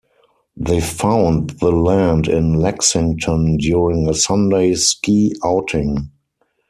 [0.57, 6.09] They found the land in Lexington during a Sunday ski outing.